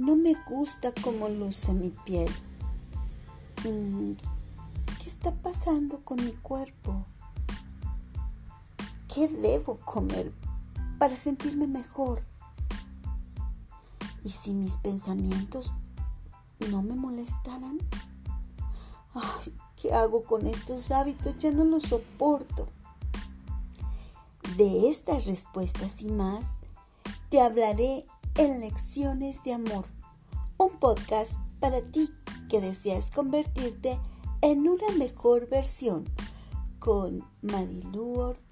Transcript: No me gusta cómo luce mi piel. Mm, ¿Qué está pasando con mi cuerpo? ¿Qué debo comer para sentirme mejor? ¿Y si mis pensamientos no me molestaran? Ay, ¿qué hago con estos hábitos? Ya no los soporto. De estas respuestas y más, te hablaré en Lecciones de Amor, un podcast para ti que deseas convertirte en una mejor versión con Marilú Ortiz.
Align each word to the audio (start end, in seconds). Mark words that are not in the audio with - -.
No 0.00 0.16
me 0.16 0.32
gusta 0.48 0.94
cómo 1.04 1.28
luce 1.28 1.74
mi 1.74 1.90
piel. 1.90 2.30
Mm, 3.68 4.12
¿Qué 4.98 5.06
está 5.06 5.30
pasando 5.30 6.02
con 6.02 6.24
mi 6.24 6.32
cuerpo? 6.32 7.04
¿Qué 9.14 9.28
debo 9.28 9.76
comer 9.76 10.32
para 10.98 11.14
sentirme 11.18 11.66
mejor? 11.66 12.24
¿Y 14.24 14.30
si 14.30 14.54
mis 14.54 14.78
pensamientos 14.78 15.70
no 16.70 16.80
me 16.80 16.94
molestaran? 16.94 17.76
Ay, 19.12 19.54
¿qué 19.76 19.92
hago 19.92 20.22
con 20.22 20.46
estos 20.46 20.90
hábitos? 20.92 21.36
Ya 21.36 21.52
no 21.52 21.66
los 21.66 21.82
soporto. 21.82 22.68
De 24.56 24.88
estas 24.88 25.26
respuestas 25.26 26.00
y 26.00 26.08
más, 26.08 26.56
te 27.28 27.42
hablaré 27.42 28.06
en 28.40 28.60
Lecciones 28.60 29.44
de 29.44 29.52
Amor, 29.52 29.84
un 30.56 30.70
podcast 30.78 31.38
para 31.60 31.82
ti 31.82 32.08
que 32.48 32.62
deseas 32.62 33.10
convertirte 33.10 33.98
en 34.40 34.66
una 34.66 34.88
mejor 34.96 35.46
versión 35.50 36.08
con 36.78 37.22
Marilú 37.42 38.18
Ortiz. 38.18 38.49